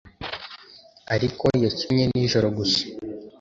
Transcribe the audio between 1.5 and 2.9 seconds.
yakinnye nijoro gusa